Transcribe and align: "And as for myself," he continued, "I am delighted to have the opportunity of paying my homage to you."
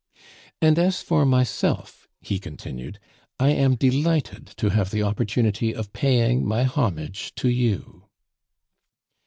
"And 0.63 0.79
as 0.79 1.03
for 1.03 1.27
myself," 1.27 2.07
he 2.21 2.39
continued, 2.39 2.97
"I 3.39 3.49
am 3.51 3.75
delighted 3.75 4.47
to 4.57 4.69
have 4.71 4.89
the 4.89 5.03
opportunity 5.03 5.75
of 5.75 5.93
paying 5.93 6.43
my 6.43 6.63
homage 6.63 7.35
to 7.35 7.49
you." 7.49 8.05